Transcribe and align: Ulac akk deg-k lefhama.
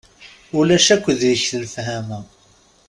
Ulac 0.57 0.87
akk 0.95 1.05
deg-k 1.19 1.49
lefhama. 1.61 2.19